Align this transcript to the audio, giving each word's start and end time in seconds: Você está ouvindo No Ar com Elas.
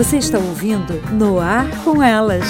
Você 0.00 0.16
está 0.16 0.38
ouvindo 0.38 0.94
No 1.12 1.38
Ar 1.38 1.68
com 1.84 2.02
Elas. 2.02 2.42